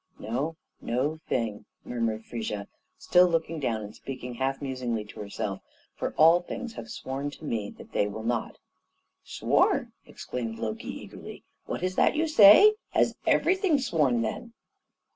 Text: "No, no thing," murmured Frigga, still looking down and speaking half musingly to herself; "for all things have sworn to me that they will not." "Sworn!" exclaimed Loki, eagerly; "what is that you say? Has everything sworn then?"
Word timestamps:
"No, 0.17 0.55
no 0.81 1.19
thing," 1.27 1.65
murmured 1.85 2.25
Frigga, 2.25 2.67
still 2.97 3.27
looking 3.27 3.59
down 3.59 3.83
and 3.83 3.93
speaking 3.93 4.33
half 4.33 4.59
musingly 4.59 5.05
to 5.05 5.19
herself; 5.19 5.61
"for 5.93 6.15
all 6.17 6.41
things 6.41 6.73
have 6.73 6.89
sworn 6.89 7.29
to 7.29 7.45
me 7.45 7.69
that 7.77 7.91
they 7.91 8.07
will 8.07 8.23
not." 8.23 8.57
"Sworn!" 9.23 9.91
exclaimed 10.07 10.57
Loki, 10.57 10.87
eagerly; 10.89 11.43
"what 11.67 11.83
is 11.83 11.97
that 11.97 12.15
you 12.15 12.27
say? 12.27 12.73
Has 12.89 13.13
everything 13.27 13.77
sworn 13.77 14.23
then?" 14.23 14.53